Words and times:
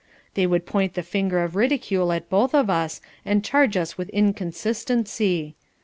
They 0.33 0.47
would 0.47 0.65
point 0.65 0.95
the 0.95 1.03
finger 1.03 1.43
of 1.43 1.55
ridicule 1.55 2.11
at 2.11 2.27
both 2.27 2.55
of 2.55 2.71
us, 2.71 3.01
and 3.23 3.43
charge 3.45 3.77
us 3.77 3.99
with 3.99 4.09
inconsistency. 4.09 5.53